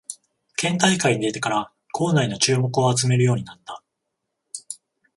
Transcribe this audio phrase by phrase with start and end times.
[0.55, 3.83] 県大会に出てから校内の注目を集めるようになった